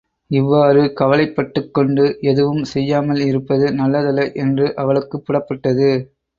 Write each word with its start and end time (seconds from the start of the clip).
இவ்வாறு 0.31 0.83
கவலைப்பட்டுக்கொண்டு 0.99 2.05
எதுவும் 2.21 2.63
செய்யாமல் 2.65 3.21
இருப்பது 3.21 3.71
நல்லதல்ல 3.73 4.27
என்று 4.39 4.67
அவளுக்குப் 4.75 5.25
புலப்பட்டது. 5.25 5.89